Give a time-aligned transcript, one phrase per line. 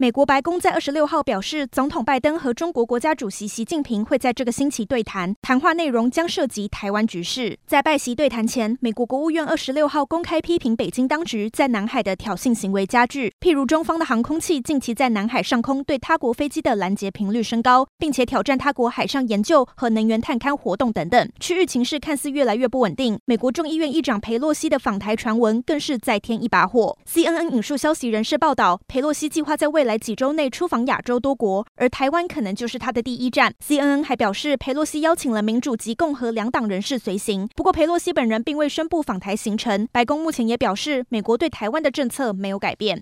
[0.00, 7.58] 美国白宫在二十六号表示，总统拜登和中国国家主席习近平会在这个星期对谈，谈话内容将涉及台湾局势。
[7.66, 23.18] 在拜习对谈前，美国国务院二十六号公开批评北京当局在南海的挑衅行为加剧，譬如中方的航空器近期在南海上空对他国飞机的拦截频率升高，并且挑战他国海上研究和能源探勘活动等等，区域情势看似越来越不稳定。
[23.24, 26.96] 美国众议院议长佩洛西的访台传闻更是再添一把火。
[27.12, 29.87] CNN 引述消息人士报道，佩洛西计划在未来。
[29.88, 33.54] 来几周内出访亚洲多国，而台湾可能就是他的第一站。
[33.66, 39.88] CNN 还表示，佩洛西邀请了民主及共和两党人士随行，不过佩洛西本人并未宣布访台行程。
[39.90, 42.96] 白宫目前也表示，美国对台湾的政策没有改变。